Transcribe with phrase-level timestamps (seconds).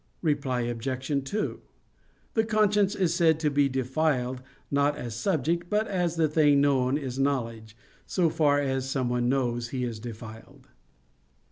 [0.23, 1.23] Reply Obj.
[1.29, 1.61] 2:
[2.33, 6.59] The conscience is said to be defiled, not as a subject, but as the thing
[6.59, 7.77] known is in knowledge;
[8.07, 10.69] so far as someone knows he is defiled.